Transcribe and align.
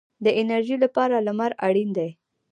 د 0.25 0.27
انرژۍ 0.39 0.77
لپاره 0.85 1.15
لمر 1.27 1.51
اړین 1.67 1.89
دی 1.97 2.09